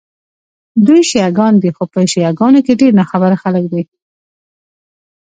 دوی 0.85 1.01
شیعه 1.09 1.29
ګان 1.37 1.53
دي، 1.61 1.69
خو 1.75 1.83
په 1.93 1.99
شیعه 2.11 2.31
ګانو 2.39 2.59
کې 2.65 2.73
ډېر 2.81 2.91
ناخبره 2.99 3.35
خلک 3.43 3.63
دي. 3.73 3.81